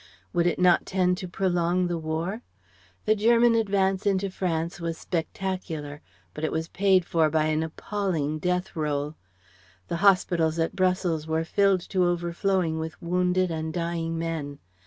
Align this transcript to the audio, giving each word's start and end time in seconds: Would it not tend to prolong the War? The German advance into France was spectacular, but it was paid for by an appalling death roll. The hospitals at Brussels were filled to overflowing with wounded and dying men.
Would 0.33 0.47
it 0.47 0.57
not 0.57 0.87
tend 0.87 1.19
to 1.19 1.27
prolong 1.27 1.85
the 1.85 1.99
War? 1.99 2.41
The 3.05 3.15
German 3.15 3.53
advance 3.53 4.07
into 4.07 4.31
France 4.31 4.79
was 4.81 4.97
spectacular, 4.97 6.01
but 6.33 6.43
it 6.43 6.51
was 6.51 6.69
paid 6.69 7.05
for 7.05 7.29
by 7.29 7.45
an 7.45 7.61
appalling 7.61 8.39
death 8.39 8.75
roll. 8.75 9.13
The 9.89 9.97
hospitals 9.97 10.57
at 10.57 10.75
Brussels 10.75 11.27
were 11.27 11.43
filled 11.45 11.81
to 11.89 12.03
overflowing 12.05 12.79
with 12.79 12.99
wounded 12.99 13.51
and 13.51 13.71
dying 13.71 14.17
men. 14.17 14.57